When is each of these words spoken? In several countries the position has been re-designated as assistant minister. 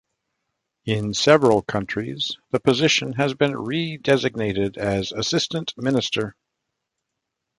In 0.85 1.13
several 1.13 1.61
countries 1.61 2.35
the 2.49 2.59
position 2.59 3.13
has 3.17 3.35
been 3.35 3.55
re-designated 3.55 4.75
as 4.75 5.11
assistant 5.11 5.75
minister. 5.77 6.35